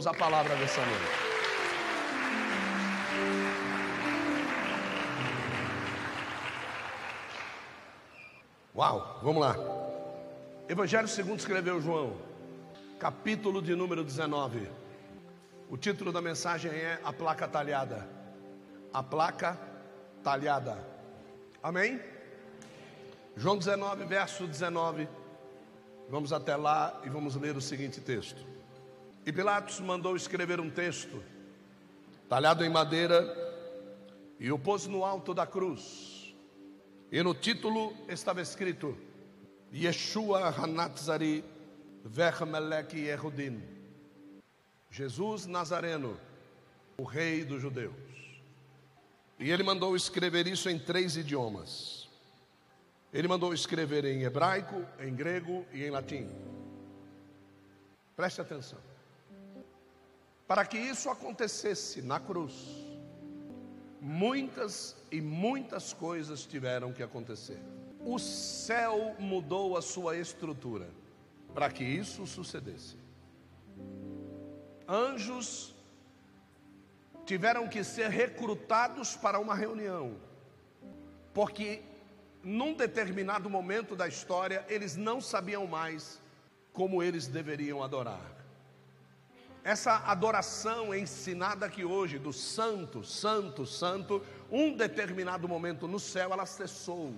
[0.00, 1.04] Vamos à palavra dessa noite.
[8.74, 9.56] Uau, vamos lá.
[10.70, 12.16] Evangelho segundo escreveu João,
[12.98, 14.70] capítulo de número 19.
[15.68, 18.08] O título da mensagem é A Placa Talhada.
[18.94, 19.60] A Placa
[20.24, 20.82] Talhada.
[21.62, 22.00] Amém?
[23.36, 25.06] João 19, verso 19.
[26.08, 28.59] Vamos até lá e vamos ler o seguinte texto.
[29.24, 31.22] E Pilatos mandou escrever um texto,
[32.28, 33.36] talhado em madeira,
[34.38, 36.34] e o pôs no alto da cruz.
[37.12, 38.96] E no título estava escrito:
[39.72, 41.44] Yeshua Hanatzari
[42.04, 43.62] Vermelech Yehudim.
[44.90, 46.18] Jesus Nazareno,
[46.96, 47.94] o Rei dos Judeus.
[49.38, 52.08] E ele mandou escrever isso em três idiomas.
[53.12, 56.28] Ele mandou escrever em hebraico, em grego e em latim.
[58.16, 58.89] Preste atenção.
[60.50, 62.52] Para que isso acontecesse na cruz,
[64.00, 67.62] muitas e muitas coisas tiveram que acontecer.
[68.04, 70.90] O céu mudou a sua estrutura
[71.54, 72.96] para que isso sucedesse.
[74.88, 75.72] Anjos
[77.24, 80.16] tiveram que ser recrutados para uma reunião,
[81.32, 81.80] porque
[82.42, 86.20] num determinado momento da história, eles não sabiam mais
[86.72, 88.39] como eles deveriam adorar.
[89.62, 96.46] Essa adoração ensinada aqui hoje, do santo, santo, santo, um determinado momento no céu ela
[96.46, 97.12] cessou,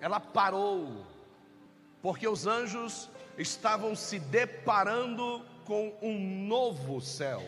[0.00, 1.06] ela parou,
[2.02, 7.42] porque os anjos estavam se deparando com um novo céu.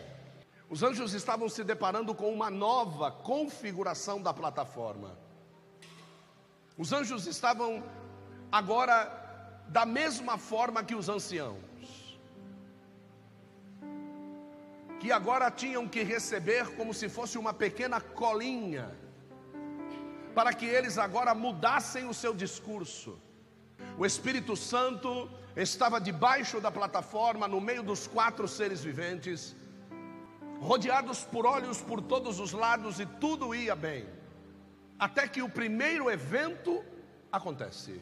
[0.69, 5.17] Os anjos estavam se deparando com uma nova configuração da plataforma.
[6.77, 7.83] Os anjos estavam
[8.51, 9.25] agora
[9.67, 11.66] da mesma forma que os anciãos,
[14.99, 18.95] que agora tinham que receber como se fosse uma pequena colinha,
[20.33, 23.19] para que eles agora mudassem o seu discurso.
[23.97, 29.55] O Espírito Santo estava debaixo da plataforma, no meio dos quatro seres viventes,
[30.59, 34.17] rodeados por olhos por todos os lados e tudo ia bem
[34.99, 36.83] até que o primeiro evento
[37.31, 38.01] acontece.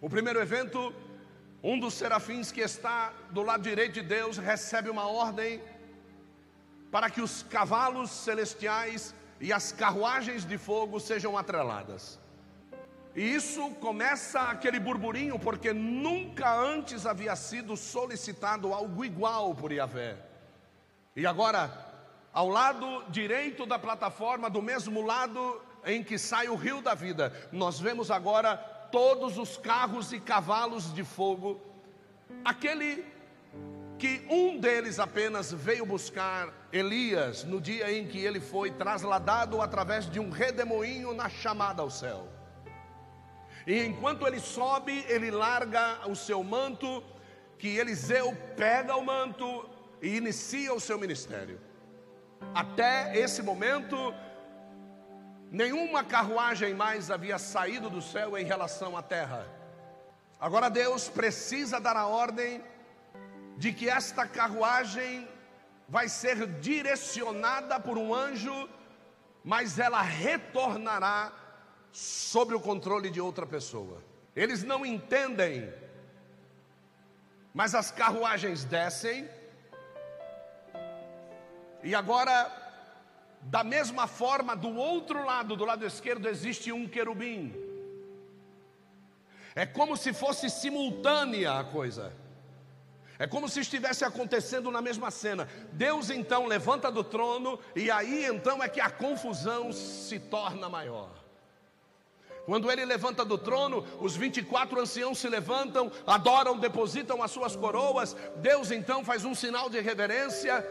[0.00, 0.92] O primeiro evento,
[1.62, 5.62] um dos serafins que está do lado direito de Deus recebe uma ordem
[6.90, 12.18] para que os cavalos celestiais e as carruagens de fogo sejam atreladas.
[13.14, 20.16] E isso começa aquele burburinho, porque nunca antes havia sido solicitado algo igual por Yahvé.
[21.16, 21.86] E agora,
[22.32, 27.32] ao lado direito da plataforma, do mesmo lado em que sai o rio da vida,
[27.50, 28.56] nós vemos agora
[28.92, 31.60] todos os carros e cavalos de fogo,
[32.44, 33.04] aquele
[33.98, 40.08] que um deles apenas veio buscar Elias no dia em que ele foi trasladado através
[40.08, 42.28] de um redemoinho na chamada ao céu.
[43.66, 47.02] E enquanto ele sobe, ele larga o seu manto,
[47.58, 49.68] que Eliseu pega o manto
[50.00, 51.60] e inicia o seu ministério.
[52.54, 54.14] Até esse momento,
[55.50, 59.46] Nenhuma carruagem mais havia saído do céu em relação à terra.
[60.38, 62.62] Agora Deus precisa dar a ordem
[63.58, 65.28] de que esta carruagem
[65.88, 68.68] vai ser direcionada por um anjo,
[69.42, 71.32] mas ela retornará
[71.90, 74.02] sob o controle de outra pessoa.
[74.36, 75.72] Eles não entendem,
[77.52, 79.28] mas as carruagens descem,
[81.82, 82.66] e agora
[83.42, 87.54] da mesma forma, do outro lado, do lado esquerdo, existe um querubim.
[89.54, 92.12] É como se fosse simultânea a coisa.
[93.18, 95.48] É como se estivesse acontecendo na mesma cena.
[95.72, 101.10] Deus então levanta do trono, e aí então é que a confusão se torna maior.
[102.46, 108.16] Quando ele levanta do trono, os 24 anciãos se levantam, adoram, depositam as suas coroas.
[108.36, 110.64] Deus então faz um sinal de reverência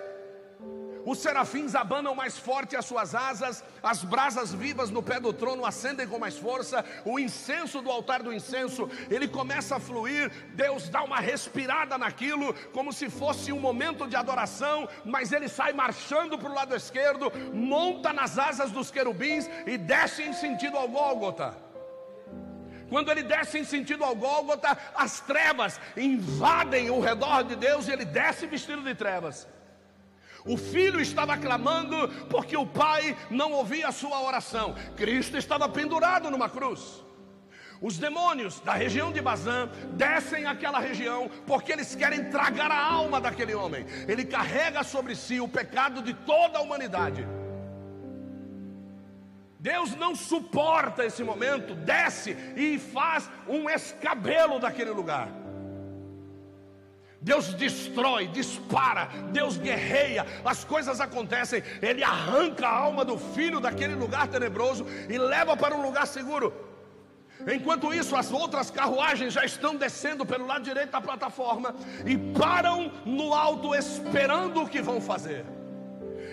[1.07, 5.65] os serafins abanam mais forte as suas asas, as brasas vivas no pé do trono
[5.65, 10.89] acendem com mais força, o incenso do altar do incenso, ele começa a fluir, Deus
[10.89, 16.37] dá uma respirada naquilo, como se fosse um momento de adoração, mas ele sai marchando
[16.37, 21.55] para o lado esquerdo, monta nas asas dos querubins e desce em sentido ao Gólgota.
[22.89, 27.93] Quando ele desce em sentido ao Gólgota, as trevas invadem o redor de Deus e
[27.93, 29.47] ele desce vestido de trevas.
[30.47, 34.75] O filho estava clamando porque o pai não ouvia a sua oração.
[34.95, 37.03] Cristo estava pendurado numa cruz.
[37.81, 43.21] Os demônios da região de Bazã descem àquela região porque eles querem tragar a alma
[43.21, 43.85] daquele homem.
[44.07, 47.27] Ele carrega sobre si o pecado de toda a humanidade.
[49.59, 55.29] Deus não suporta esse momento, desce e faz um escabelo daquele lugar.
[57.27, 63.95] Deus destrói, dispara, Deus guerreia, as coisas acontecem, Ele arranca a alma do filho daquele
[63.95, 66.53] lugar tenebroso e leva para um lugar seguro.
[67.45, 71.75] Enquanto isso, as outras carruagens já estão descendo pelo lado direito da plataforma
[72.05, 75.56] e param no alto esperando o que vão fazer.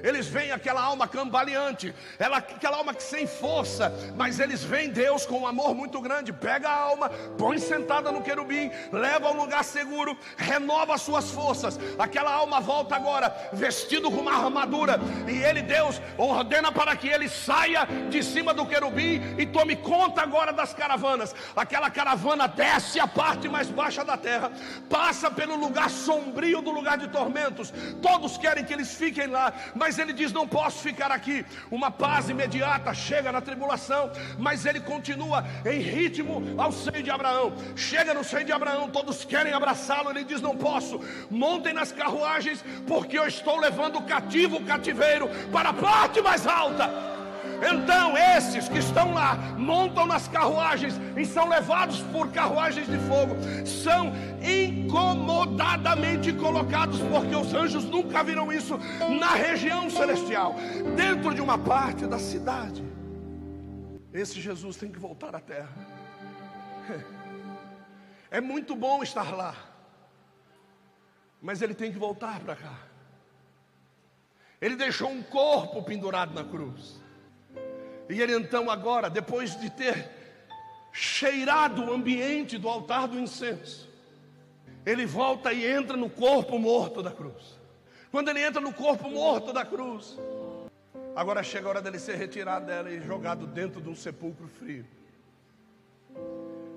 [0.05, 5.25] Eles veem aquela alma cambaleante, ela, aquela alma que sem força, mas eles veem Deus
[5.25, 6.31] com um amor muito grande.
[6.31, 7.09] Pega a alma,
[7.39, 11.81] põe sentada no querubim, leva a um lugar seguro, renova suas forças.
[11.99, 17.27] Aquela alma volta agora, vestido com uma armadura, e ele, Deus, ordena para que ele
[17.27, 21.35] saia de cima do querubim e tome conta agora das caravanas.
[21.57, 24.53] Aquela caravana desce a parte mais baixa da terra,
[24.91, 27.73] passa pelo lugar sombrio do lugar de tormentos.
[28.03, 31.47] Todos querem que eles fiquem lá, mas mas ele diz: Não posso ficar aqui.
[31.71, 37.55] Uma paz imediata chega na tribulação, mas ele continua em ritmo ao seio de Abraão.
[37.77, 40.11] Chega no seio de Abraão, todos querem abraçá-lo.
[40.11, 41.01] Ele diz: Não posso.
[41.31, 46.45] Montem nas carruagens, porque eu estou levando o cativo, o cativeiro, para a parte mais
[46.45, 47.14] alta.
[47.63, 53.37] Então esses que estão lá montam nas carruagens e são levados por carruagens de fogo,
[53.67, 54.13] são
[54.43, 58.79] incomodadamente colocados, porque os anjos nunca viram isso
[59.19, 60.55] na região celestial,
[60.97, 62.85] dentro de uma parte da cidade.
[64.13, 65.75] Esse Jesus tem que voltar à terra.
[68.31, 69.55] É muito bom estar lá,
[71.41, 72.75] mas ele tem que voltar para cá.
[74.61, 77.01] Ele deixou um corpo pendurado na cruz.
[78.09, 80.09] E ele então, agora, depois de ter
[80.93, 83.89] cheirado o ambiente do altar do incenso,
[84.85, 87.59] ele volta e entra no corpo morto da cruz.
[88.11, 90.17] Quando ele entra no corpo morto da cruz,
[91.17, 94.87] agora chega a hora dele ser retirado dela e jogado dentro de um sepulcro frio.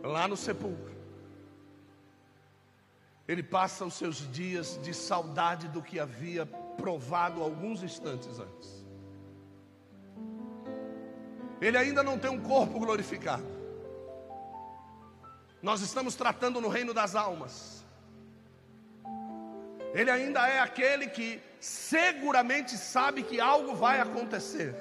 [0.01, 0.95] Lá no sepulcro,
[3.27, 8.76] ele passa os seus dias de saudade do que havia provado alguns instantes antes.
[11.61, 13.45] Ele ainda não tem um corpo glorificado.
[15.61, 17.83] Nós estamos tratando no reino das almas.
[19.93, 24.75] Ele ainda é aquele que seguramente sabe que algo vai acontecer.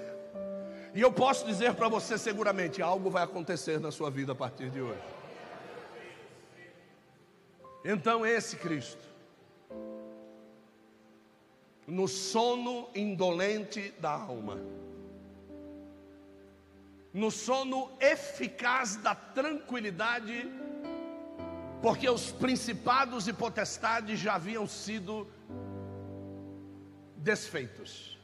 [0.95, 4.71] E eu posso dizer para você seguramente: algo vai acontecer na sua vida a partir
[4.71, 5.01] de hoje.
[7.85, 9.05] Então, esse Cristo,
[11.87, 14.59] no sono indolente da alma,
[17.17, 20.53] no sono eficaz da tranquilidade,
[21.81, 25.27] porque os principados e potestades já haviam sido
[27.17, 28.19] desfeitos.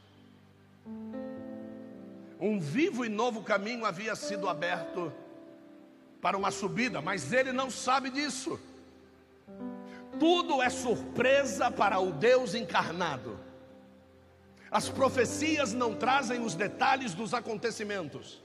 [2.39, 5.11] Um vivo e novo caminho havia sido aberto
[6.21, 8.59] para uma subida, mas ele não sabe disso.
[10.19, 13.39] Tudo é surpresa para o Deus encarnado.
[14.69, 18.42] As profecias não trazem os detalhes dos acontecimentos.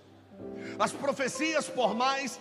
[0.78, 2.40] As profecias, por mais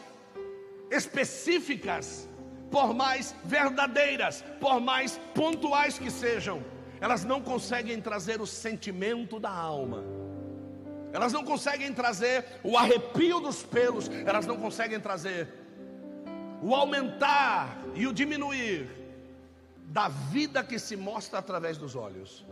[0.91, 2.27] específicas,
[2.69, 6.63] por mais verdadeiras, por mais pontuais que sejam,
[6.99, 10.03] elas não conseguem trazer o sentimento da alma.
[11.13, 15.47] Elas não conseguem trazer o arrepio dos pelos, elas não conseguem trazer
[16.61, 18.96] o aumentar e o diminuir
[19.87, 22.45] da vida que se mostra através dos olhos.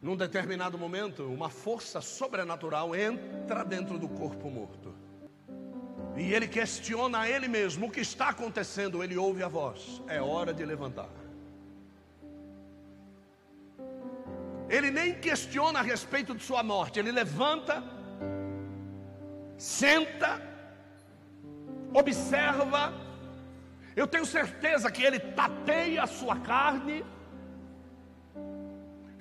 [0.00, 4.94] Num determinado momento, uma força sobrenatural entra dentro do corpo morto.
[6.16, 9.02] E ele questiona a ele mesmo: o que está acontecendo?
[9.02, 11.08] Ele ouve a voz: é hora de levantar.
[14.68, 17.82] Ele nem questiona a respeito de sua morte, ele levanta,
[19.58, 20.40] senta,
[21.92, 23.11] observa.
[23.94, 27.04] Eu tenho certeza que ele tateia a sua carne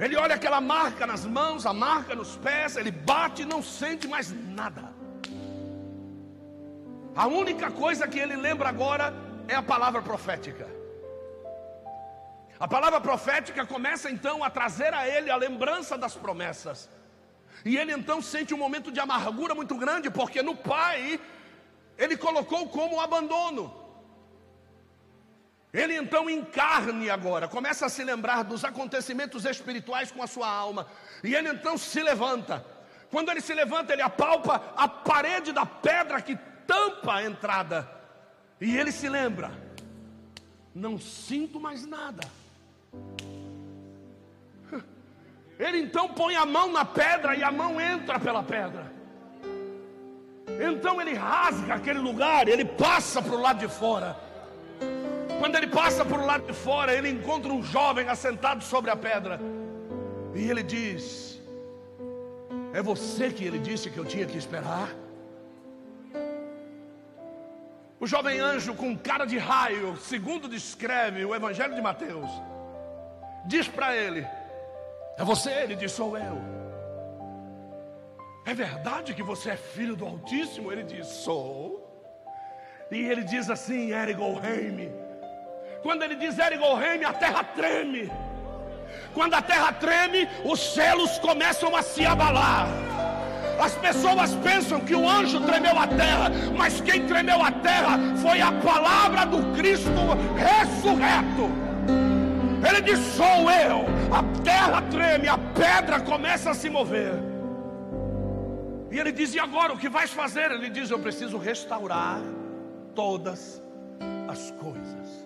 [0.01, 4.07] ele olha aquela marca nas mãos, a marca nos pés, ele bate e não sente
[4.07, 4.91] mais nada.
[7.15, 9.13] A única coisa que ele lembra agora
[9.47, 10.67] é a palavra profética.
[12.59, 16.89] A palavra profética começa então a trazer a ele a lembrança das promessas.
[17.63, 21.19] E ele então sente um momento de amargura muito grande, porque no pai
[21.95, 23.80] ele colocou como abandono.
[25.73, 30.85] Ele então encarne agora, começa a se lembrar dos acontecimentos espirituais com a sua alma,
[31.23, 32.65] e ele então se levanta.
[33.09, 37.89] Quando ele se levanta, ele apalpa a parede da pedra que tampa a entrada
[38.59, 39.51] E ele se lembra:
[40.73, 42.23] não sinto mais nada.
[45.59, 48.91] Ele então põe a mão na pedra e a mão entra pela pedra.
[50.59, 54.30] Então ele rasga aquele lugar, ele passa para o lado de fora.
[55.41, 59.39] Quando ele passa o lado de fora, ele encontra um jovem assentado sobre a pedra.
[60.35, 61.41] E ele diz:
[62.71, 64.89] É você que ele disse que eu tinha que esperar?
[67.99, 72.29] O jovem anjo com cara de raio, segundo descreve o Evangelho de Mateus,
[73.47, 74.23] diz para ele:
[75.17, 75.49] é você?
[75.63, 76.37] Ele diz: Sou eu.
[78.45, 80.71] É verdade que você é filho do Altíssimo?
[80.71, 81.81] Ele diz: Sou.
[82.91, 85.00] E ele diz assim: Erigolheim.
[85.83, 88.11] Quando ele diz Erigolheim, a terra treme.
[89.13, 92.67] Quando a terra treme, os céus começam a se abalar.
[93.59, 98.41] As pessoas pensam que o anjo tremeu a terra, mas quem tremeu a terra foi
[98.41, 99.91] a palavra do Cristo
[100.35, 101.49] ressurreto.
[102.67, 103.85] Ele diz: Sou eu.
[104.11, 107.13] A terra treme, a pedra começa a se mover.
[108.89, 110.51] E ele diz: E agora o que vais fazer?
[110.51, 112.21] Ele diz: Eu preciso restaurar
[112.95, 113.61] todas
[114.27, 115.20] as coisas.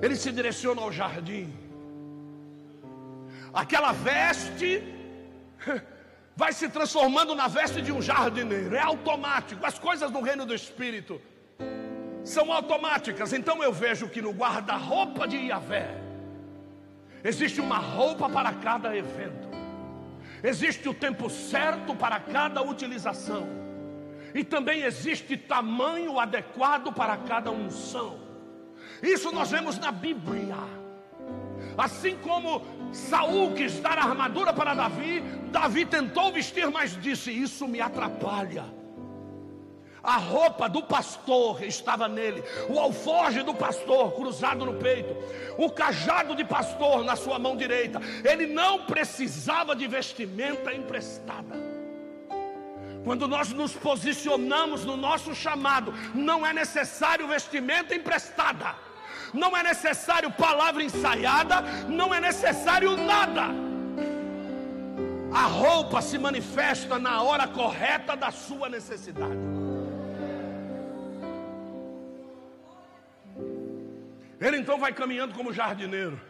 [0.00, 1.52] Ele se direciona ao jardim.
[3.52, 4.82] Aquela veste
[6.36, 8.74] vai se transformando na veste de um jardineiro.
[8.74, 9.64] É automático.
[9.64, 11.20] As coisas do reino do Espírito
[12.24, 13.32] são automáticas.
[13.32, 16.08] Então eu vejo que no guarda-roupa de Yahvé
[17.22, 19.48] Existe uma roupa para cada evento.
[20.42, 23.48] Existe o tempo certo para cada utilização.
[24.34, 28.27] E também existe tamanho adequado para cada unção.
[29.02, 30.56] Isso nós vemos na Bíblia.
[31.76, 32.62] Assim como
[32.92, 35.20] Saul quis dar armadura para Davi,
[35.52, 38.64] Davi tentou vestir, mas disse: Isso me atrapalha.
[40.02, 45.14] A roupa do pastor estava nele, o alforje do pastor cruzado no peito,
[45.56, 48.00] o cajado de pastor na sua mão direita.
[48.24, 51.56] Ele não precisava de vestimenta emprestada.
[53.04, 58.74] Quando nós nos posicionamos no nosso chamado, não é necessário vestimenta emprestada,
[59.32, 63.46] não é necessário palavra ensaiada, não é necessário nada.
[65.32, 69.36] A roupa se manifesta na hora correta da sua necessidade.
[74.40, 76.20] Ele então vai caminhando como jardineiro.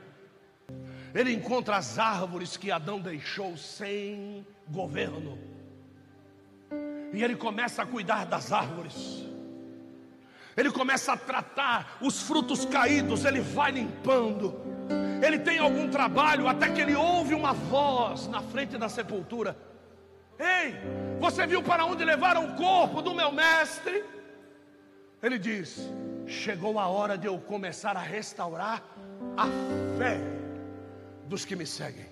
[1.14, 5.38] Ele encontra as árvores que Adão deixou sem governo.
[7.12, 9.27] E ele começa a cuidar das árvores.
[10.58, 14.60] Ele começa a tratar os frutos caídos, ele vai limpando.
[15.24, 19.56] Ele tem algum trabalho até que ele ouve uma voz na frente da sepultura.
[20.36, 20.74] Ei,
[21.20, 24.04] você viu para onde levaram o corpo do meu mestre?
[25.22, 25.88] Ele diz:
[26.26, 28.82] chegou a hora de eu começar a restaurar
[29.36, 29.46] a
[29.96, 30.20] fé
[31.26, 32.06] dos que me seguem.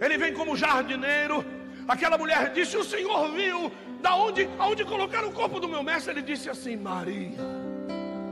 [0.00, 1.44] Ele vem como jardineiro.
[1.86, 6.12] Aquela mulher disse: O Senhor viu da onde, aonde colocaram o corpo do meu mestre?
[6.12, 7.32] Ele disse assim: Maria.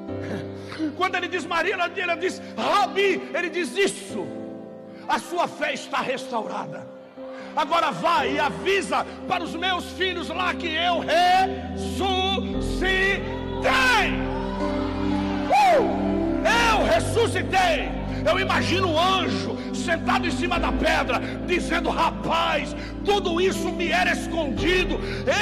[0.96, 3.20] Quando ele diz Maria, ela, diz Rabi.
[3.34, 4.26] Ele diz isso.
[5.08, 6.86] A sua fé está restaurada.
[7.54, 13.22] Agora vai e avisa para os meus filhos lá que eu ressuscitei.
[16.44, 17.90] Eu ressuscitei.
[18.26, 19.51] Eu imagino o anjo
[19.82, 22.74] sentado em cima da pedra, dizendo: Rapaz,
[23.04, 24.98] tudo isso me era escondido.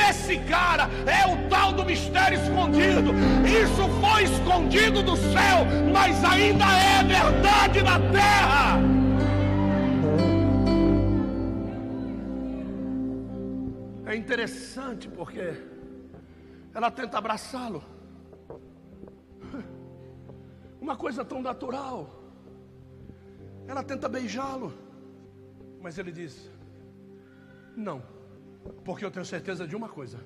[0.09, 3.12] Esse cara é o tal do mistério escondido.
[3.47, 8.78] Isso foi escondido do céu, mas ainda é verdade na terra.
[14.06, 15.54] É interessante porque
[16.75, 17.82] ela tenta abraçá-lo.
[20.80, 22.20] Uma coisa tão natural.
[23.67, 24.73] Ela tenta beijá-lo.
[25.81, 26.50] Mas ele diz:
[27.76, 28.02] Não,
[28.85, 30.19] porque eu tenho certeza de uma coisa.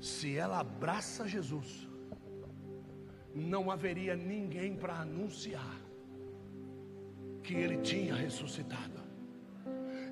[0.00, 1.88] Se ela abraça Jesus,
[3.34, 5.76] não haveria ninguém para anunciar
[7.42, 8.98] que ele tinha ressuscitado.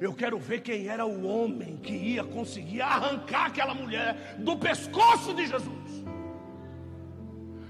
[0.00, 5.34] Eu quero ver quem era o homem que ia conseguir arrancar aquela mulher do pescoço
[5.34, 6.04] de Jesus.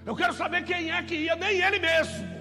[0.05, 2.36] Eu quero saber quem é que ia, nem ele mesmo.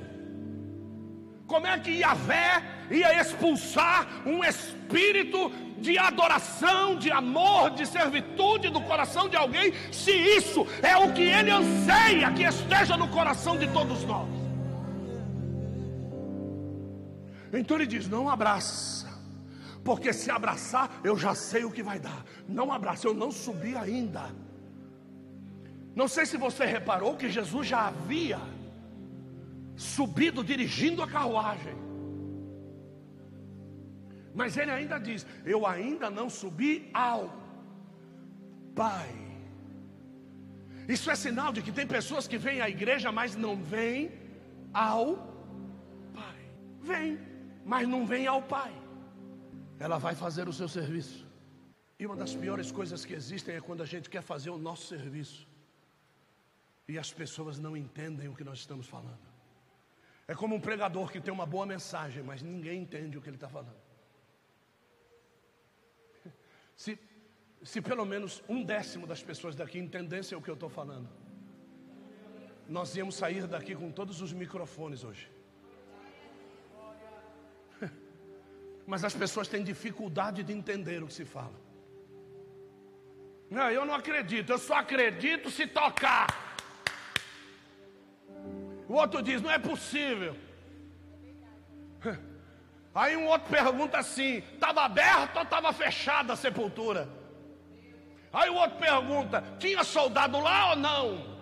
[1.48, 8.82] Como é que Yahvé ia expulsar um espírito de adoração, de amor, de servitude do
[8.82, 13.68] coração de alguém, se isso é o que ele anseia que esteja no coração de
[13.68, 14.28] todos nós?
[17.54, 19.08] Então ele diz: não abraça,
[19.84, 22.26] porque se abraçar, eu já sei o que vai dar.
[22.48, 24.34] Não abraça, eu não subi ainda.
[25.96, 28.40] Não sei se você reparou que Jesus já havia
[29.76, 31.76] subido dirigindo a carruagem.
[34.34, 37.34] Mas ele ainda diz: Eu ainda não subi ao
[38.76, 39.10] Pai.
[40.88, 44.12] Isso é sinal de que tem pessoas que vêm à igreja, mas não vêm
[44.74, 45.18] ao
[46.14, 46.40] Pai.
[46.82, 47.18] Vem,
[47.66, 48.74] mas não vem ao Pai.
[49.80, 51.26] Ela vai fazer o seu serviço.
[51.98, 54.88] E uma das piores coisas que existem é quando a gente quer fazer o nosso
[54.88, 55.48] serviço
[56.88, 59.35] e as pessoas não entendem o que nós estamos falando.
[60.28, 63.38] É como um pregador que tem uma boa mensagem, mas ninguém entende o que ele
[63.38, 63.78] está falando.
[66.76, 66.98] Se,
[67.64, 71.10] se pelo menos um décimo das pessoas daqui entendessem o que eu estou falando,
[72.68, 75.32] nós íamos sair daqui com todos os microfones hoje.
[78.86, 81.66] Mas as pessoas têm dificuldade de entender o que se fala.
[83.50, 86.45] Não, eu não acredito, eu só acredito se tocar.
[88.96, 90.38] O outro diz: não é possível.
[92.96, 97.10] Aí um outro pergunta assim: estava aberta ou estava fechada a sepultura?
[98.32, 101.36] Aí o outro pergunta: tinha soldado lá ou não?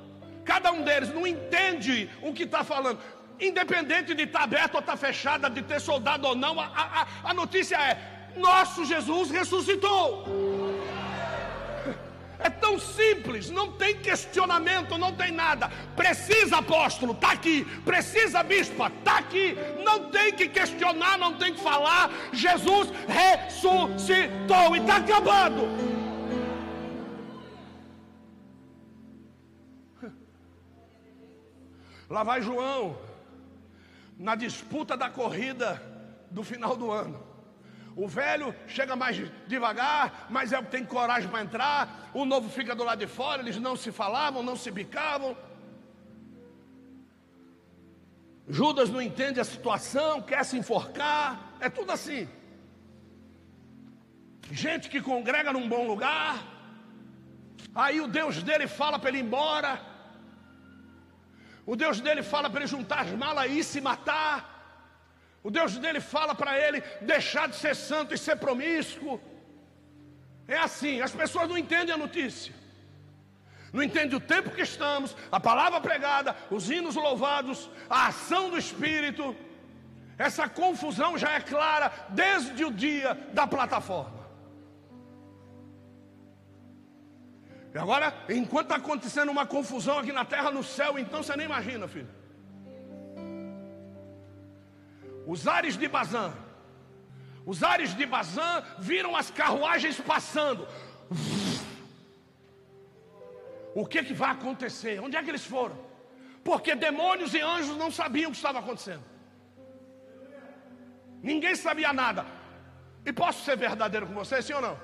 [0.44, 3.00] Cada um deles não entende o que está falando.
[3.40, 6.66] Independente de estar tá aberta ou estar tá fechada, de ter soldado ou não, a,
[6.66, 10.26] a, a notícia é: nosso Jesus ressuscitou.
[12.44, 15.70] É tão simples, não tem questionamento, não tem nada.
[15.96, 17.64] Precisa, apóstolo, está aqui.
[17.86, 19.56] Precisa, bispa, está aqui.
[19.82, 22.12] Não tem que questionar, não tem que falar.
[22.34, 25.62] Jesus ressuscitou e está acabando.
[32.10, 32.98] Lá vai João,
[34.20, 35.82] na disputa da corrida
[36.30, 37.33] do final do ano.
[37.96, 42.10] O velho chega mais devagar, mas é o que tem coragem para entrar.
[42.14, 43.42] O novo fica do lado de fora.
[43.42, 45.38] Eles não se falavam, não se bicavam.
[48.48, 51.54] Judas não entende a situação, quer se enforcar.
[51.60, 52.28] É tudo assim.
[54.52, 56.44] Gente que congrega num bom lugar.
[57.74, 59.80] Aí o Deus dele fala para ele ir embora.
[61.66, 64.53] O Deus dele fala para ele juntar as malas e se matar.
[65.44, 69.20] O Deus dele fala para ele deixar de ser santo e ser promíscuo.
[70.48, 72.54] É assim, as pessoas não entendem a notícia.
[73.74, 78.58] Não entendem o tempo que estamos, a palavra pregada, os hinos louvados, a ação do
[78.58, 79.36] Espírito.
[80.18, 84.24] Essa confusão já é clara desde o dia da plataforma.
[87.74, 91.48] E agora, enquanto está acontecendo uma confusão aqui na terra, no céu, então você nem
[91.48, 92.23] imagina, filho.
[95.26, 96.34] Os ares de Bazã.
[97.46, 100.68] Os ares de Bazã viram as carruagens passando.
[103.76, 105.00] O que, que vai acontecer?
[105.02, 105.78] Onde é que eles foram?
[106.44, 109.04] Porque demônios e anjos não sabiam o que estava acontecendo.
[111.22, 112.26] Ninguém sabia nada.
[113.06, 114.80] E posso ser verdadeiro com você, sim ou não?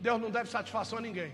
[0.00, 1.32] Deus não deve satisfação a ninguém.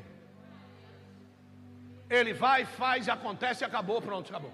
[2.08, 4.52] Ele vai, faz, acontece e acabou, pronto, acabou.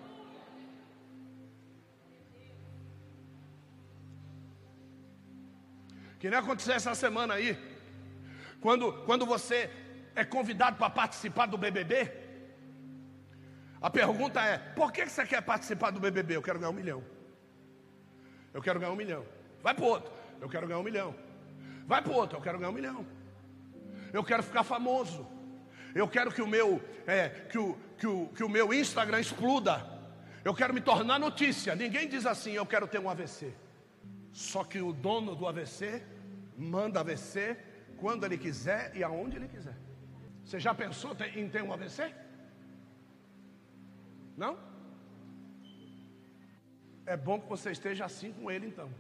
[6.19, 7.59] Que nem aconteceu essa semana aí.
[8.61, 9.71] Quando, quando você
[10.15, 12.11] é convidado para participar do BBB,
[13.81, 16.37] a pergunta é: por que você quer participar do BBB?
[16.37, 17.05] Eu quero ganhar um milhão.
[18.53, 19.25] Eu quero ganhar um milhão.
[19.63, 20.13] Vai para outro.
[20.41, 21.15] Eu quero ganhar um milhão.
[21.87, 22.39] Vai para outro.
[22.39, 23.07] Eu quero ganhar um milhão.
[24.13, 25.27] Eu quero ficar famoso.
[25.95, 29.87] Eu quero que o meu, é, que o, que o, que o meu Instagram exploda.
[30.45, 31.75] Eu quero me tornar notícia.
[31.75, 33.55] Ninguém diz assim: eu quero ter um AVC.
[34.37, 36.03] Só que o dono do AVC
[36.59, 37.57] manda AVC
[37.97, 39.75] quando ele quiser e aonde ele quiser.
[40.45, 42.15] Você já pensou em ter um AVC?
[44.37, 44.59] Não?
[47.07, 48.91] É bom que você esteja assim com ele então.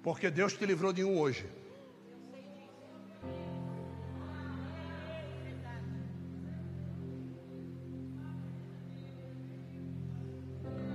[0.00, 1.50] Porque Deus te livrou de um hoje.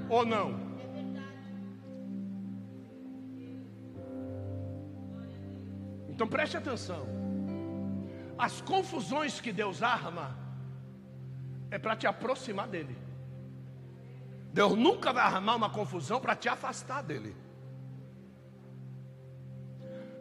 [0.09, 0.72] Ou não?
[6.23, 7.05] Então preste atenção.
[8.37, 10.37] As confusões que Deus arma
[11.69, 12.97] é para te aproximar dele.
[14.53, 17.35] Deus nunca vai armar uma confusão para te afastar dele.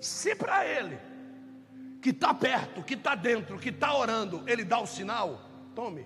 [0.00, 0.98] Se para ele,
[2.02, 5.40] que está perto, que está dentro, que está orando, ele dá o sinal,
[5.72, 6.04] tome.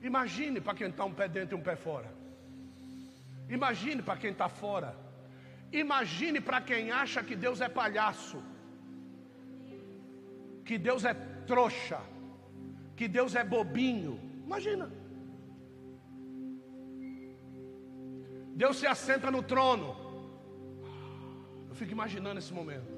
[0.00, 2.12] Imagine para quem está um pé dentro e um pé fora.
[3.48, 5.01] Imagine para quem está fora.
[5.72, 8.42] Imagine para quem acha que Deus é palhaço.
[10.64, 11.12] que Deus é
[11.46, 12.00] trouxa,
[12.96, 14.20] que Deus é bobinho.
[14.46, 14.90] Imagina.
[18.54, 19.96] Deus se assenta no trono.
[21.68, 22.90] Eu fico imaginando esse momento.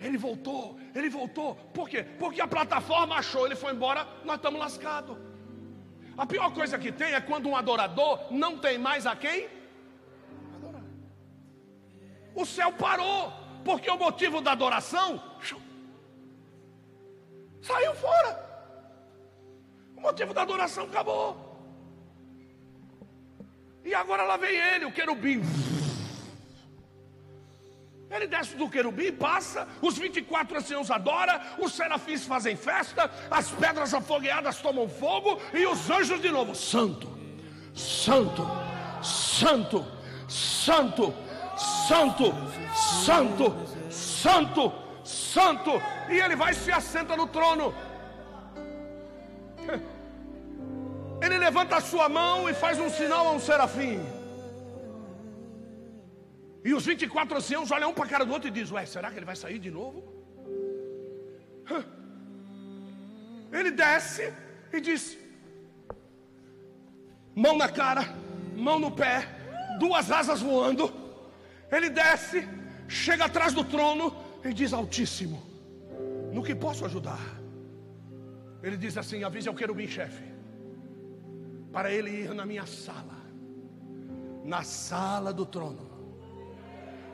[0.00, 1.54] Ele voltou, ele voltou.
[1.76, 2.04] Por quê?
[2.18, 5.16] Porque a plataforma achou, ele foi embora, nós estamos lascados.
[6.16, 9.48] A pior coisa que tem é quando um adorador não tem mais a quem.
[12.34, 13.32] O céu parou,
[13.64, 15.22] porque o motivo da adoração
[17.62, 18.44] saiu fora.
[19.96, 21.54] O motivo da adoração acabou.
[23.84, 25.42] E agora lá vem ele, o querubim.
[28.10, 33.92] Ele desce do querubim, passa, os 24 anciãos adoram, os serafins fazem festa, as pedras
[33.92, 37.08] afogueadas tomam fogo e os anjos de novo, santo,
[37.74, 38.46] santo,
[39.02, 39.84] santo,
[40.28, 41.12] santo,
[41.56, 42.32] santo,
[42.74, 43.54] santo,
[43.90, 44.72] santo,
[45.04, 45.70] santo,
[46.08, 47.74] e ele vai e se assenta no trono.
[51.22, 54.00] Ele levanta a sua mão e faz um sinal a um serafim.
[56.64, 59.10] E os 24 anciãos olham um para a cara do outro e dizem: Ué, será
[59.10, 60.02] que ele vai sair de novo?
[63.52, 64.32] Ele desce
[64.72, 65.16] e diz:
[67.34, 68.14] mão na cara,
[68.56, 69.28] mão no pé,
[69.78, 71.03] duas asas voando.
[71.76, 72.46] Ele desce,
[72.88, 75.42] chega atrás do trono e diz: Altíssimo,
[76.32, 77.24] no que posso ajudar?
[78.62, 80.24] Ele diz assim: avise ao querubim chefe,
[81.72, 83.18] para ele ir na minha sala,
[84.44, 85.94] na sala do trono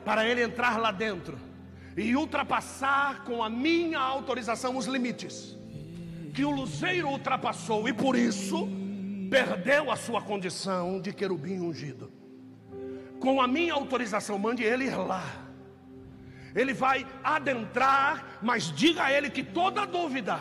[0.03, 1.37] para ele entrar lá dentro
[1.95, 5.57] e ultrapassar com a minha autorização os limites
[6.33, 8.67] que o luzeiro ultrapassou e por isso
[9.29, 12.11] perdeu a sua condição de querubim ungido.
[13.21, 15.23] Com a minha autorização, mande ele ir lá.
[16.55, 20.39] Ele vai adentrar, mas diga a ele que toda dúvida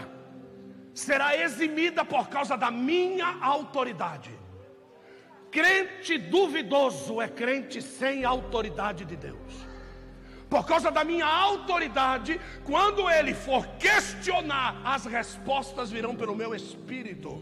[0.94, 4.32] será eximida por causa da minha autoridade.
[5.50, 9.68] Crente duvidoso é crente sem autoridade de Deus.
[10.48, 17.40] Por causa da minha autoridade, quando ele for questionar, as respostas virão pelo meu espírito.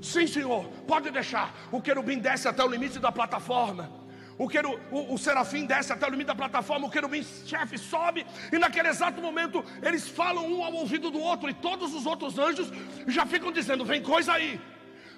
[0.00, 1.52] Sim, Senhor, pode deixar.
[1.72, 4.07] O querubim desce até o limite da plataforma.
[4.38, 8.24] O, queru, o, o serafim desce até o limite da plataforma, o querubim chefe sobe,
[8.52, 12.38] e naquele exato momento eles falam um ao ouvido do outro, e todos os outros
[12.38, 12.70] anjos
[13.08, 14.60] já ficam dizendo: vem coisa aí.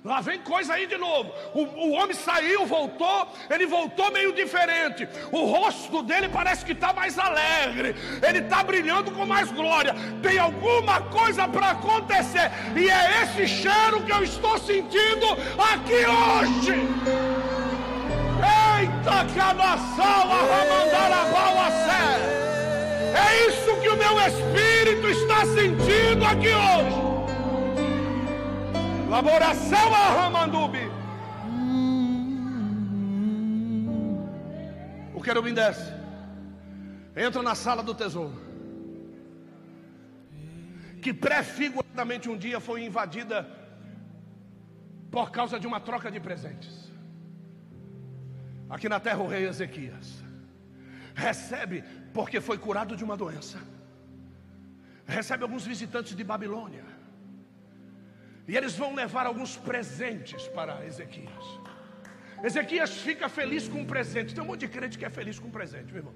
[0.03, 1.31] Lá vem coisa aí de novo.
[1.53, 5.07] O, o homem saiu, voltou, ele voltou meio diferente.
[5.31, 7.95] O rosto dele parece que está mais alegre.
[8.27, 9.95] Ele está brilhando com mais glória.
[10.23, 12.51] Tem alguma coisa para acontecer.
[12.75, 15.27] E é esse cheiro que eu estou sentindo
[15.59, 17.40] aqui hoje.
[23.25, 27.01] É isso que o meu espírito está sentindo aqui hoje.
[29.09, 30.91] Laboração a Ramandubi.
[35.15, 35.93] O querubim desce.
[37.17, 38.39] Entra na sala do tesouro.
[41.03, 43.49] Que prefiguradamente um dia foi invadida
[45.11, 46.90] por causa de uma troca de presentes.
[48.71, 50.23] Aqui na terra o rei Ezequias
[51.15, 51.83] recebe
[52.15, 53.59] porque foi curado de uma doença.
[55.07, 56.85] Recebe alguns visitantes de Babilônia
[58.47, 61.45] e eles vão levar alguns presentes para Ezequias.
[62.43, 64.35] Ezequias fica feliz com o presente.
[64.35, 66.15] Tem um monte de crente que é feliz com o presente, meu irmão.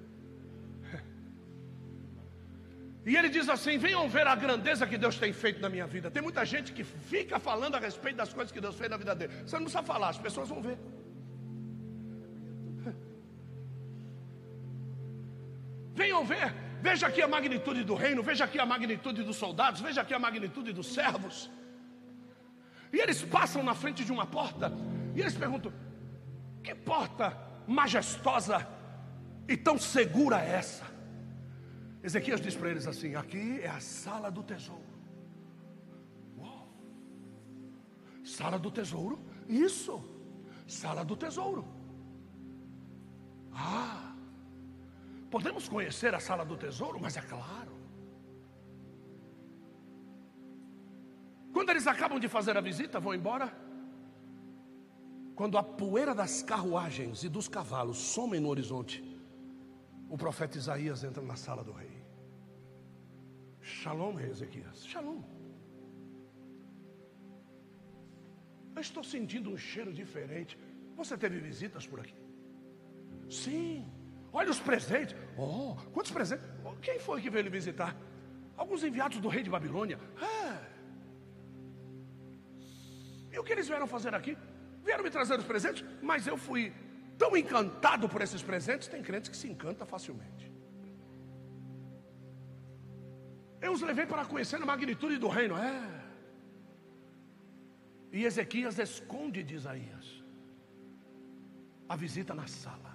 [3.07, 6.11] E ele diz assim: venham ver a grandeza que Deus tem feito na minha vida.
[6.11, 9.15] Tem muita gente que fica falando a respeito das coisas que Deus fez na vida
[9.15, 9.33] dele.
[9.47, 10.79] Você não precisa falar, as pessoas vão ver.
[16.25, 20.01] Venham ver, veja aqui a magnitude do reino, veja aqui a magnitude dos soldados, veja
[20.01, 21.51] aqui a magnitude dos servos.
[22.93, 24.73] E eles passam na frente de uma porta
[25.15, 25.73] e eles perguntam:
[26.63, 28.67] que porta majestosa
[29.49, 30.85] e tão segura é essa?
[32.03, 34.95] Ezequias diz para eles assim: aqui é a sala do tesouro.
[36.39, 36.69] Uau.
[38.25, 39.19] Sala do tesouro?
[39.49, 40.03] Isso,
[40.67, 41.67] sala do tesouro.
[43.53, 44.14] Ah,
[45.31, 47.73] podemos conhecer a sala do tesouro, mas é claro.
[51.53, 53.53] Quando eles acabam de fazer a visita, vão embora.
[55.35, 59.03] Quando a poeira das carruagens e dos cavalos somem no horizonte,
[60.09, 62.05] o profeta Isaías entra na sala do rei.
[63.61, 64.87] Shalom, rei Ezequias.
[64.87, 65.23] Shalom.
[68.77, 70.59] Eu estou sentindo um cheiro diferente.
[70.97, 72.17] Você teve visitas por aqui?
[73.29, 73.91] Sim.
[74.35, 75.17] Olha os presentes.
[75.39, 76.45] Oh, quantos presentes?
[76.83, 77.97] Quem foi que veio lhe visitar?
[78.57, 79.99] Alguns enviados do rei de Babilônia.
[80.21, 80.75] É.
[83.33, 84.37] E o que eles vieram fazer aqui?
[84.83, 86.73] Vieram me trazer os presentes, mas eu fui
[87.17, 88.89] tão encantado por esses presentes.
[88.89, 90.53] Tem crentes que se encanta facilmente.
[93.61, 95.57] Eu os levei para conhecer a magnitude do reino.
[95.57, 96.05] É.
[98.13, 100.25] E Ezequias esconde de Isaías
[101.89, 102.94] a visita na sala.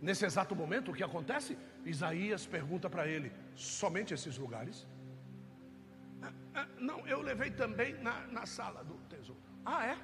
[0.00, 1.58] Nesse exato momento, o que acontece?
[1.84, 4.86] Isaías pergunta para ele: somente esses lugares?
[6.22, 9.40] Ah, ah, não, eu levei também na, na sala do tesouro.
[9.64, 9.98] Ah, é?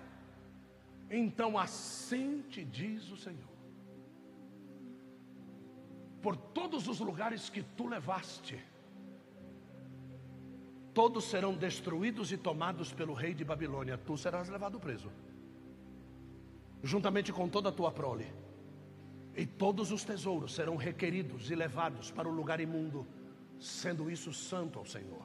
[1.10, 3.54] Então assim te diz o Senhor:
[6.20, 8.58] por todos os lugares que tu levaste,
[10.92, 15.12] todos serão destruídos e tomados pelo rei de Babilônia, tu serás levado preso,
[16.82, 18.43] juntamente com toda a tua prole.
[19.36, 23.06] E todos os tesouros serão requeridos e levados para o lugar imundo,
[23.58, 25.24] sendo isso santo ao Senhor.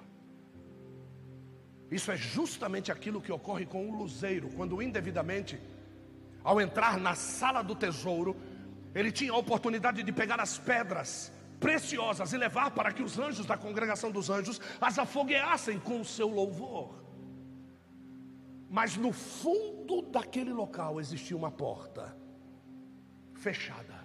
[1.91, 5.59] Isso é justamente aquilo que ocorre com o luzeiro, quando indevidamente,
[6.43, 8.35] ao entrar na sala do tesouro,
[8.93, 13.45] ele tinha a oportunidade de pegar as pedras preciosas e levar para que os anjos
[13.45, 16.95] da congregação dos anjos as afogueassem com o seu louvor.
[18.69, 22.15] Mas no fundo daquele local existia uma porta
[23.33, 23.98] fechada.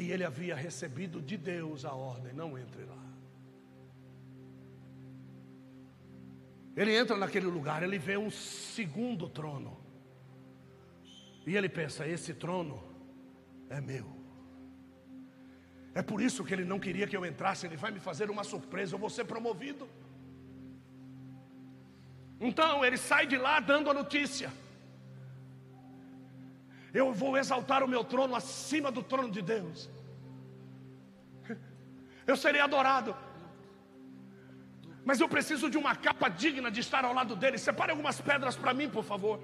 [0.00, 3.04] E ele havia recebido de Deus a ordem: não entre lá.
[6.74, 9.78] Ele entra naquele lugar, ele vê um segundo trono.
[11.46, 12.82] E ele pensa: esse trono
[13.68, 14.08] é meu.
[15.92, 17.66] É por isso que ele não queria que eu entrasse.
[17.66, 19.86] Ele vai me fazer uma surpresa, eu vou ser promovido.
[22.40, 24.50] Então ele sai de lá dando a notícia.
[26.92, 29.88] Eu vou exaltar o meu trono acima do trono de Deus.
[32.26, 33.16] Eu serei adorado.
[35.04, 37.58] Mas eu preciso de uma capa digna de estar ao lado dele.
[37.58, 39.40] Separe algumas pedras para mim, por favor.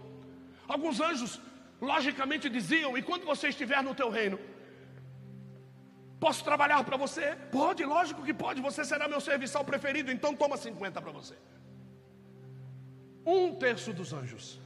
[0.69, 1.41] Alguns anjos,
[1.81, 4.39] logicamente, diziam: E quando você estiver no teu reino,
[6.21, 7.37] posso trabalhar para você?
[7.51, 8.61] Pode, lógico que pode.
[8.61, 10.11] Você será meu serviçal preferido.
[10.11, 11.37] Então toma 50 para você.
[13.25, 14.61] Um terço dos anjos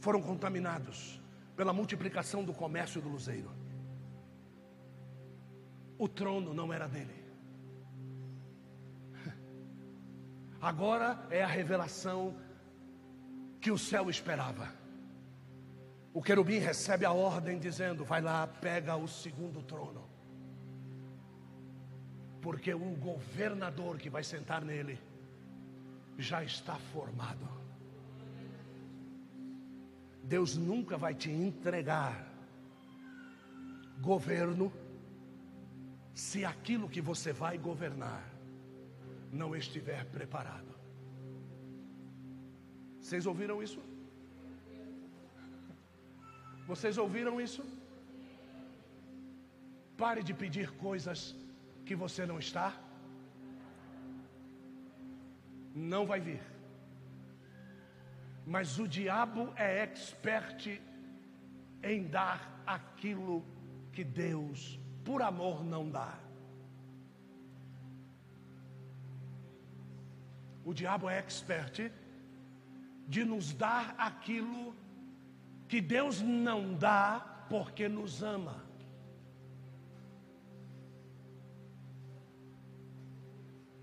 [0.00, 1.23] foram contaminados
[1.56, 3.50] pela multiplicação do comércio do luzeiro.
[5.98, 7.24] O trono não era dele.
[10.60, 12.36] Agora é a revelação
[13.60, 14.72] que o céu esperava.
[16.12, 20.08] O querubim recebe a ordem dizendo: vai lá, pega o segundo trono.
[22.40, 24.98] Porque o governador que vai sentar nele
[26.18, 27.63] já está formado.
[30.24, 32.26] Deus nunca vai te entregar
[34.00, 34.72] governo
[36.14, 38.22] se aquilo que você vai governar
[39.32, 40.72] não estiver preparado.
[43.00, 43.80] Vocês ouviram isso?
[46.66, 47.62] Vocês ouviram isso?
[49.96, 51.34] Pare de pedir coisas
[51.84, 52.68] que você não está.
[55.74, 56.53] Não vai vir.
[58.46, 60.80] Mas o diabo é expert
[61.82, 63.44] em dar aquilo
[63.92, 66.18] que Deus, por amor, não dá.
[70.64, 71.90] O diabo é expert
[73.06, 74.74] de nos dar aquilo
[75.68, 78.64] que Deus não dá porque nos ama.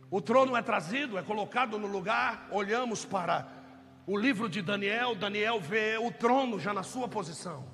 [0.10, 3.61] O trono é trazido, é colocado no lugar, olhamos para
[4.06, 7.66] o livro de Daniel, Daniel vê o trono já na sua posição.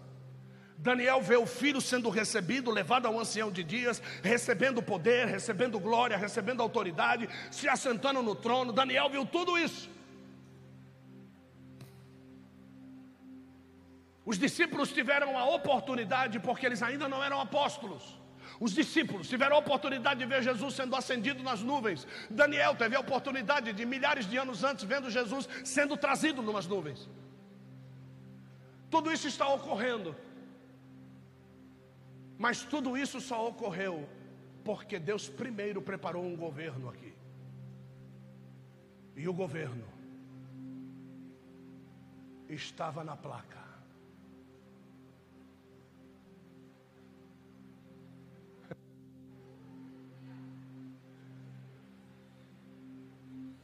[0.78, 6.16] Daniel vê o filho sendo recebido, levado ao ancião de dias, recebendo poder, recebendo glória,
[6.16, 8.72] recebendo autoridade, se assentando no trono.
[8.72, 9.90] Daniel viu tudo isso.
[14.24, 18.04] Os discípulos tiveram a oportunidade, porque eles ainda não eram apóstolos,
[18.60, 22.08] os discípulos tiveram a oportunidade de ver Jesus sendo ascendido nas nuvens.
[22.30, 27.08] Daniel teve a oportunidade de milhares de anos antes vendo Jesus sendo trazido numas nuvens.
[28.90, 30.16] Tudo isso está ocorrendo.
[32.38, 34.08] Mas tudo isso só ocorreu
[34.64, 37.14] porque Deus primeiro preparou um governo aqui.
[39.16, 39.86] E o governo
[42.50, 43.67] estava na placa.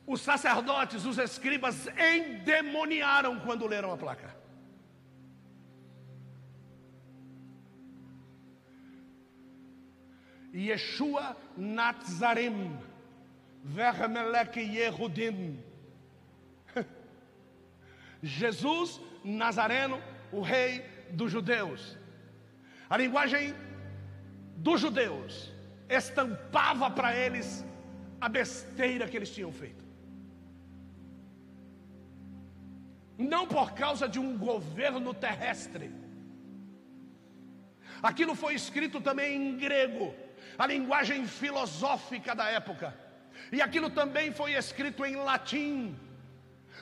[0.05, 4.35] Os sacerdotes, os escribas endemoniaram quando leram a placa.
[10.53, 12.77] Yeshua Nazarim,
[13.63, 15.63] Vermelech Yehudim.
[18.21, 21.97] Jesus Nazareno, o rei dos judeus.
[22.89, 23.55] A linguagem
[24.57, 25.51] dos judeus
[25.89, 27.65] estampava para eles
[28.21, 29.82] a besteira que eles tinham feito.
[33.17, 35.91] Não por causa de um governo terrestre.
[38.01, 40.13] Aquilo foi escrito também em grego,
[40.57, 42.93] a linguagem filosófica da época.
[43.51, 45.97] E aquilo também foi escrito em latim,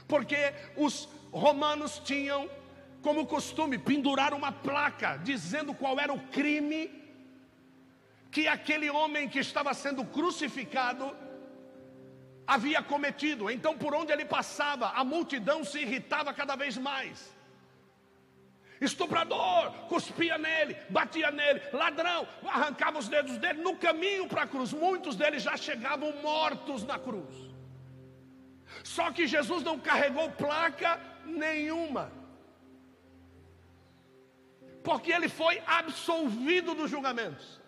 [0.08, 2.50] porque os romanos tinham
[3.02, 7.02] como costume pendurar uma placa dizendo qual era o crime
[8.32, 11.16] que aquele homem que estava sendo crucificado
[12.46, 13.50] havia cometido.
[13.50, 17.32] Então, por onde ele passava, a multidão se irritava cada vez mais.
[18.80, 24.74] Estuprador, cuspia nele, batia nele, ladrão, arrancava os dedos dele no caminho para a cruz.
[24.74, 27.36] Muitos deles já chegavam mortos na cruz.
[28.84, 32.12] Só que Jesus não carregou placa nenhuma,
[34.84, 37.62] porque ele foi absolvido dos julgamentos.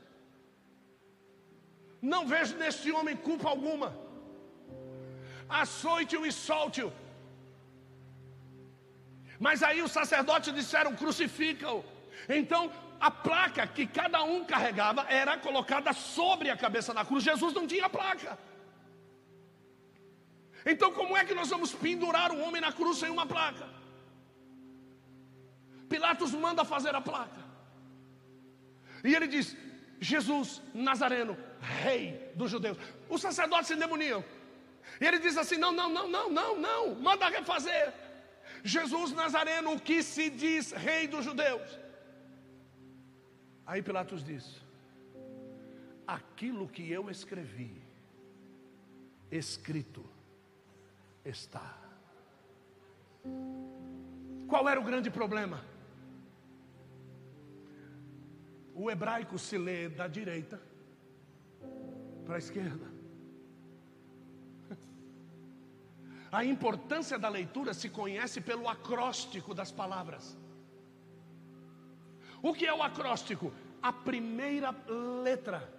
[2.02, 4.03] Não vejo neste homem culpa alguma.
[5.62, 6.92] Açoite-o e solte-o.
[9.46, 11.84] Mas aí os sacerdotes disseram: crucifica-o.
[12.40, 17.24] Então a placa que cada um carregava era colocada sobre a cabeça da cruz.
[17.24, 18.32] Jesus não tinha placa.
[20.66, 23.68] Então, como é que nós vamos pendurar o homem na cruz sem uma placa?
[25.90, 27.44] Pilatos manda fazer a placa.
[29.04, 29.58] E ele diz:
[30.00, 31.38] Jesus Nazareno,
[31.84, 32.78] rei dos judeus.
[33.10, 34.24] Os sacerdotes se endemoniam.
[35.00, 37.94] E ele diz assim: não, não, não, não, não, não, manda refazer.
[38.64, 41.80] Jesus Nazareno, o que se diz rei dos judeus?
[43.66, 44.62] Aí Pilatos diz:
[46.08, 47.82] aquilo que eu escrevi,
[49.32, 50.04] escrito
[51.26, 51.78] está.
[54.48, 55.64] Qual era o grande problema?
[58.76, 60.62] O hebraico se lê da direita
[62.26, 62.93] para a esquerda.
[66.34, 70.36] A importância da leitura se conhece pelo acróstico das palavras.
[72.42, 73.54] O que é o acróstico?
[73.80, 74.76] A primeira
[75.24, 75.72] letra.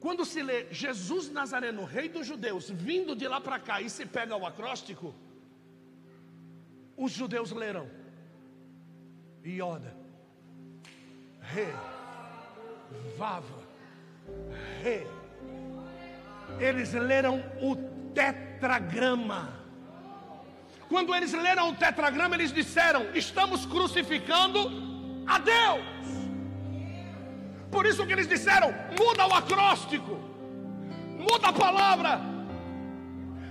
[0.00, 4.04] Quando se lê Jesus Nazareno, rei dos judeus, vindo de lá para cá e se
[4.04, 5.14] pega o acróstico,
[6.96, 7.88] os judeus leram
[9.44, 9.96] Ioda,
[11.40, 11.68] Re,
[13.16, 13.62] Vava,
[16.58, 17.76] Eles leram o
[18.14, 19.60] tetragrama.
[20.88, 24.70] Quando eles leram o tetragrama, eles disseram: Estamos crucificando
[25.26, 25.84] a Deus.
[27.70, 30.18] Por isso que eles disseram: muda o acróstico,
[31.18, 32.20] muda a palavra,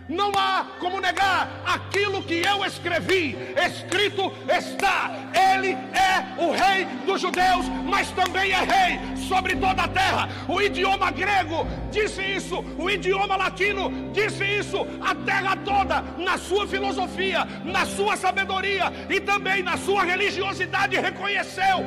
[0.08, 3.38] não há como negar aquilo que eu escrevi.
[3.56, 9.88] Escrito está: Ele é o Rei dos Judeus, mas também é Rei sobre toda a
[9.88, 10.30] terra.
[10.48, 16.68] O idioma grego disse isso, o idioma latino disse isso, a terra toda, na sua
[16.68, 21.80] filosofia, na sua sabedoria e também na sua religiosidade, reconheceu: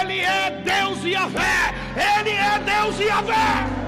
[0.00, 1.26] Ele é Deus e a
[2.18, 3.85] Ele é Deus e a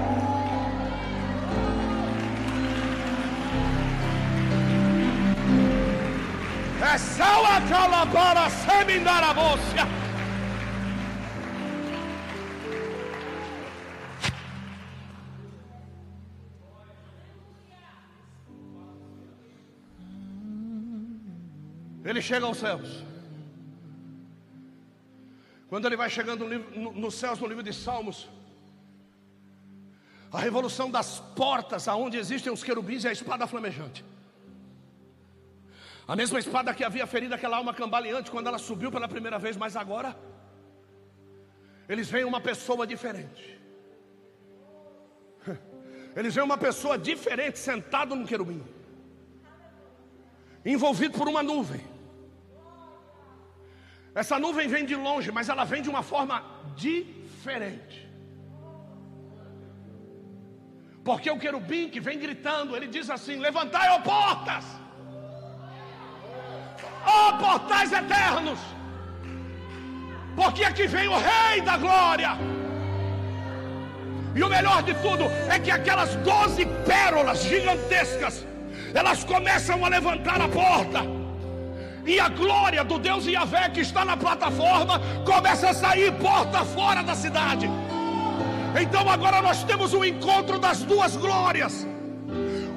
[22.03, 23.05] Ele chega aos céus.
[25.67, 28.27] Quando ele vai chegando no livro, no, nos céus, no livro de Salmos,
[30.31, 34.03] a revolução das portas, aonde existem os querubins e a espada flamejante.
[36.11, 39.55] A mesma espada que havia ferido aquela alma cambaleante quando ela subiu pela primeira vez,
[39.55, 40.17] mas agora
[41.87, 43.43] eles veem uma pessoa diferente.
[46.15, 48.63] Eles veem uma pessoa diferente sentado no querubim,
[50.65, 51.83] envolvido por uma nuvem.
[54.15, 56.43] Essa nuvem vem de longe, mas ela vem de uma forma
[56.75, 58.09] diferente.
[61.03, 64.78] Porque o querubim que vem gritando, ele diz assim: Levantai, ó portas!
[67.05, 68.59] Ó oh, portais eternos,
[70.35, 72.37] porque aqui vem o Rei da Glória.
[74.35, 78.45] E o melhor de tudo é que aquelas doze pérolas gigantescas,
[78.93, 81.01] elas começam a levantar a porta.
[82.05, 87.03] E a glória do Deus Yahvé que está na plataforma começa a sair porta fora
[87.03, 87.69] da cidade.
[88.79, 91.85] Então agora nós temos o um encontro das duas glórias.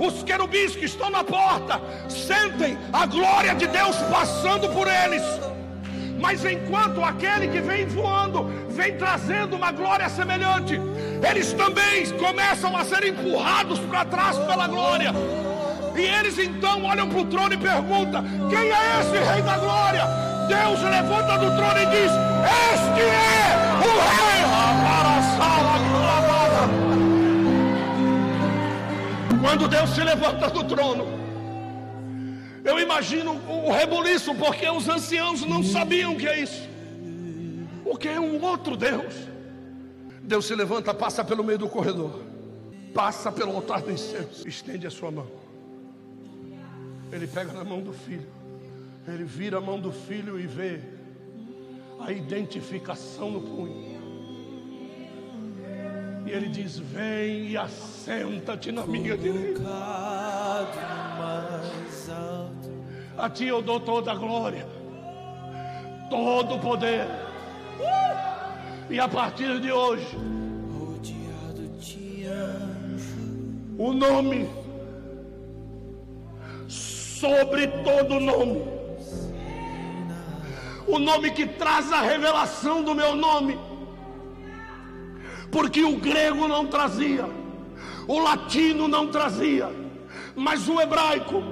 [0.02, 5.22] Os querubins que estão na porta sentem a glória de Deus passando por eles.
[6.18, 10.80] Mas enquanto aquele que vem voando vem trazendo uma glória semelhante,
[11.30, 15.12] eles também começam a ser empurrados para trás pela glória.
[15.94, 20.04] E eles então olham para o trono e perguntam: Quem é esse Rei da Glória?
[20.48, 22.10] Deus levanta do trono e diz:
[22.72, 24.32] Este é o Rei.
[29.52, 31.04] Quando Deus se levanta do trono,
[32.64, 36.66] eu imagino o rebuliço, porque os anciãos não sabiam o que é isso.
[37.84, 39.12] O que é um outro Deus?
[40.22, 42.18] Deus se levanta, passa pelo meio do corredor,
[42.94, 45.30] passa pelo altar do incenso, estende a sua mão.
[47.12, 48.28] Ele pega na mão do filho,
[49.06, 50.80] ele vira a mão do filho e vê
[52.00, 53.91] a identificação no punho.
[56.26, 59.60] E ele diz: Vem e assenta-te na minha direita.
[63.18, 64.66] A ti eu dou toda a glória,
[66.08, 67.06] todo o poder.
[68.90, 70.16] E a partir de hoje,
[73.78, 74.48] o nome
[77.22, 78.64] sobre todo nome,
[80.88, 83.56] o nome que traz a revelação do meu nome,
[85.52, 87.28] porque o grego não trazia,
[88.08, 89.70] o latino não trazia,
[90.34, 91.42] mas o hebraico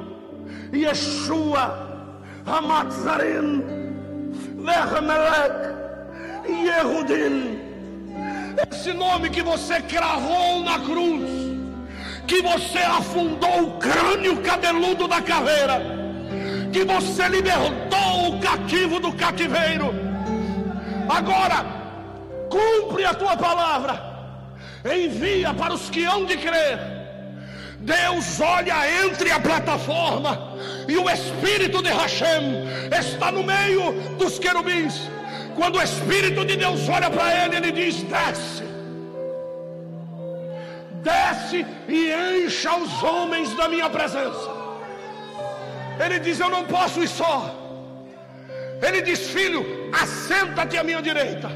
[0.73, 3.63] Yeshua, Hamatzarem,
[4.57, 5.75] Lehamelech,
[6.49, 7.61] Yehudin.
[8.71, 11.31] Esse nome que você cravou na cruz,
[12.27, 15.81] que você afundou o crânio cabeludo da caveira,
[16.73, 19.93] que você libertou o cativo do cativeiro.
[21.09, 21.80] Agora,
[22.51, 23.95] cumpre a tua palavra,
[24.85, 27.01] envia para os que hão de crer
[27.81, 30.55] Deus olha entre a plataforma
[30.87, 35.09] e o Espírito de Hashem está no meio dos querubins.
[35.57, 38.65] Quando o Espírito de Deus olha para ele, ele diz: desce,
[41.03, 44.51] desce e encha os homens da minha presença.
[46.05, 47.55] Ele diz: Eu não posso ir só.
[48.83, 51.51] Ele diz: Filho, assenta-te à minha direita.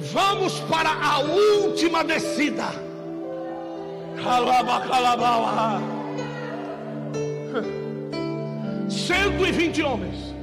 [0.00, 2.64] Vamos para a última descida.
[8.88, 10.34] 120 homens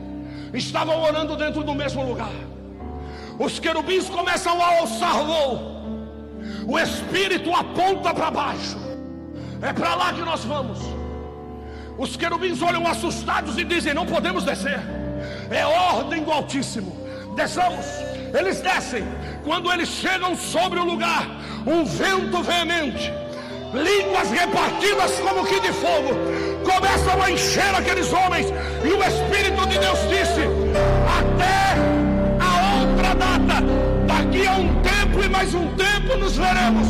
[0.54, 2.32] estavam orando dentro do mesmo lugar.
[3.40, 5.78] Os querubins começam a alçar voo.
[6.68, 8.78] O espírito aponta para baixo.
[9.62, 10.80] É para lá que nós vamos.
[11.98, 14.80] Os querubins olham assustados e dizem: Não podemos descer.
[15.50, 16.96] É ordem do Altíssimo.
[17.36, 17.86] Desçamos.
[18.34, 19.04] Eles descem.
[19.44, 21.28] Quando eles chegam sobre o lugar,
[21.66, 23.12] um vento veemente
[23.74, 26.16] línguas repartidas como que de fogo,
[26.64, 28.48] começam a encher aqueles homens,
[28.84, 30.42] e o Espírito de Deus disse:
[31.20, 31.76] Até
[32.40, 33.66] a outra data,
[34.06, 36.88] daqui a um tempo e mais um tempo nos veremos.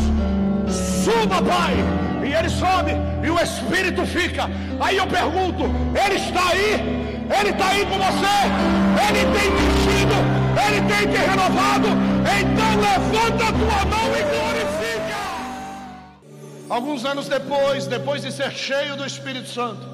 [0.70, 1.76] Suba, Pai.
[2.24, 2.92] E ele sobe,
[3.24, 4.50] e o Espírito fica.
[4.80, 5.64] Aí eu pergunto:
[6.06, 7.08] Ele está aí?
[7.40, 8.38] Ele está aí com você?
[9.10, 10.37] Ele tem mexido?
[10.66, 11.88] Ele tem te renovado?
[12.40, 15.18] Então levanta a tua mão e glorifica.
[16.70, 19.86] Alguns anos depois, depois de ser cheio do Espírito Santo,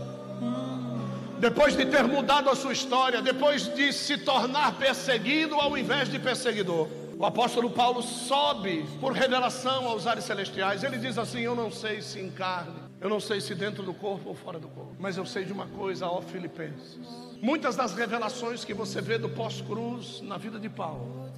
[1.40, 6.18] depois de ter mudado a sua história, depois de se tornar perseguido ao invés de
[6.18, 6.88] perseguidor,
[7.20, 10.84] o apóstolo Paulo sobe por revelação aos ares celestiais.
[10.84, 13.94] Ele diz assim: Eu não sei se em carne, eu não sei se dentro do
[13.94, 17.33] corpo ou fora do corpo, mas eu sei de uma coisa, ó Filipenses.
[17.44, 21.30] Muitas das revelações que você vê do pós-cruz na vida de Paulo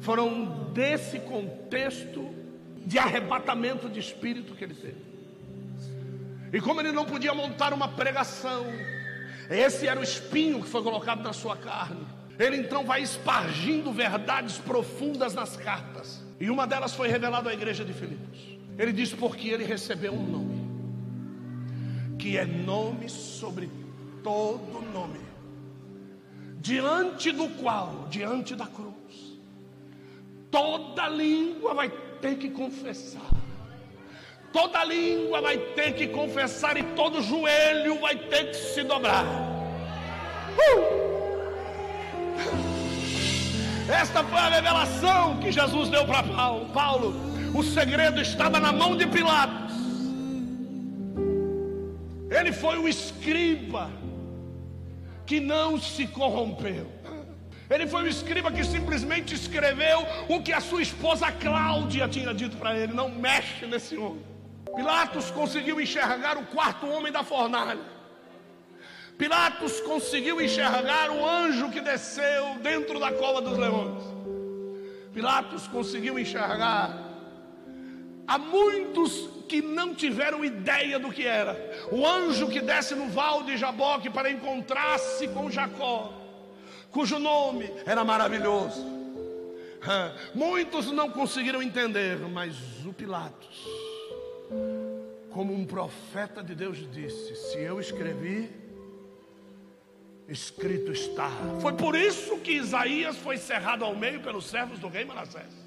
[0.00, 2.34] foram desse contexto
[2.86, 4.96] de arrebatamento de espírito que ele teve.
[6.54, 8.64] E como ele não podia montar uma pregação,
[9.50, 12.06] esse era o espinho que foi colocado na sua carne.
[12.38, 16.24] Ele então vai espargindo verdades profundas nas cartas.
[16.40, 18.38] E uma delas foi revelada à igreja de Filipos.
[18.78, 23.83] Ele diz: Porque ele recebeu um nome, que é nome sobre
[24.24, 25.20] todo nome,
[26.58, 29.38] diante do qual, diante da cruz,
[30.50, 33.20] toda língua vai ter que confessar.
[34.50, 39.26] Toda língua vai ter que confessar e todo joelho vai ter que se dobrar.
[40.56, 41.04] Uh!
[43.92, 46.66] Esta foi a revelação que Jesus deu para Paulo.
[46.72, 47.14] Paulo,
[47.54, 49.74] o segredo estava na mão de Pilatos.
[52.30, 53.90] Ele foi o escriba
[55.26, 56.90] que não se corrompeu.
[57.70, 62.56] Ele foi o escriba que simplesmente escreveu o que a sua esposa Cláudia tinha dito
[62.56, 64.22] para ele: não mexe nesse homem.
[64.76, 67.80] Pilatos conseguiu enxergar o quarto homem da fornalha.
[69.16, 74.02] Pilatos conseguiu enxergar o anjo que desceu dentro da cova dos leões.
[75.12, 77.03] Pilatos conseguiu enxergar.
[78.26, 81.56] Há muitos que não tiveram ideia do que era.
[81.92, 86.12] O anjo que desce no val de Jaboque para encontrar-se com Jacó,
[86.90, 88.84] cujo nome era maravilhoso.
[90.34, 92.56] Muitos não conseguiram entender, mas
[92.86, 93.66] o Pilatos,
[95.30, 98.50] como um profeta de Deus disse: Se eu escrevi,
[100.26, 101.30] escrito está.
[101.60, 105.63] Foi por isso que Isaías foi cerrado ao meio pelos servos do rei Manassés.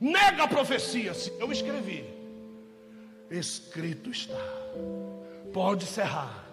[0.00, 2.04] Nega a profecia, eu escrevi,
[3.30, 4.40] escrito está.
[5.52, 6.46] Pode cerrar.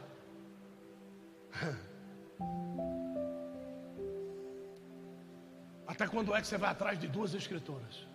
[5.87, 8.05] Até quando é que você vai atrás de duas escrituras?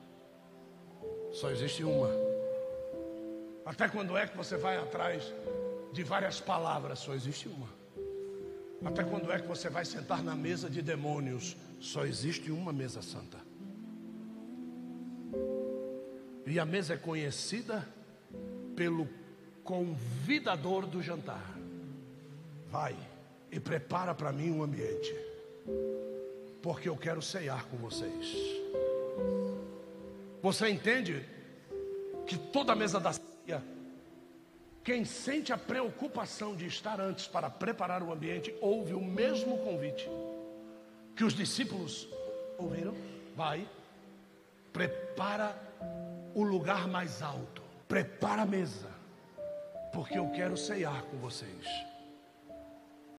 [1.33, 2.11] Só existe uma.
[3.65, 5.33] Até quando é que você vai atrás
[5.93, 6.99] de várias palavras?
[6.99, 7.69] Só existe uma.
[8.85, 11.57] Até quando é que você vai sentar na mesa de demônios?
[11.81, 13.39] Só existe uma mesa santa.
[16.47, 17.89] E a mesa é conhecida
[18.75, 19.09] pelo
[19.63, 21.57] convidador do jantar.
[22.69, 22.97] Vai
[23.51, 25.15] e prepara para mim um ambiente,
[26.63, 28.35] porque eu quero ceiar com vocês.
[30.43, 31.25] Você entende
[32.27, 33.63] que toda mesa da ceia,
[34.83, 40.09] quem sente a preocupação de estar antes para preparar o ambiente, ouve o mesmo convite
[41.15, 42.09] que os discípulos
[42.59, 42.95] ouviram.
[43.37, 43.69] Vai,
[44.73, 45.55] prepara
[46.35, 48.89] o lugar mais alto, prepara a mesa,
[49.93, 51.92] porque eu quero ceiar com vocês.